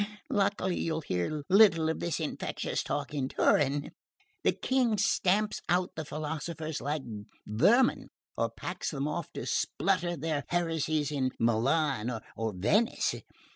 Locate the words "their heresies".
10.17-11.11